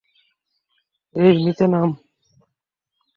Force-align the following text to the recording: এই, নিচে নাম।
এই, 1.15 1.33
নিচে 1.45 1.65
নাম। 1.67 1.89